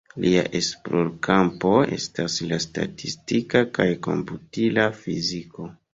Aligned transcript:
Lia 0.23 0.39
esplorkampo 0.59 1.73
estas 1.97 2.37
la 2.53 2.59
statistika 2.65 3.61
kaj 3.79 3.87
komputila 4.09 4.87
fiziko. 5.03 5.69